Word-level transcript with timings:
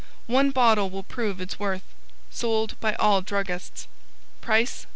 One 0.25 0.49
bottle 0.49 0.89
will 0.89 1.03
prove 1.03 1.39
its 1.39 1.59
worth. 1.59 1.83
Sold 2.31 2.73
by 2.79 2.95
all 2.95 3.21
druggists. 3.21 3.87
Price, 4.41 4.85
$1. 4.85 4.85